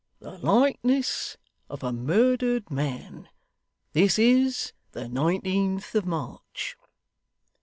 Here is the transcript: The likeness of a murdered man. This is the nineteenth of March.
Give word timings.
The 0.19 0.39
likeness 0.39 1.37
of 1.69 1.83
a 1.83 1.93
murdered 1.93 2.71
man. 2.71 3.29
This 3.93 4.17
is 4.17 4.73
the 4.93 5.07
nineteenth 5.07 5.93
of 5.93 6.07
March. 6.07 6.75